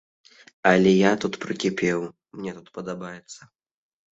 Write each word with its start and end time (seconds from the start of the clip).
Але 0.69 0.93
я 0.93 1.11
тут 1.25 1.33
прыкіпеў, 1.45 1.99
мне 2.39 2.51
тут 2.57 2.67
падабаецца. 2.79 3.41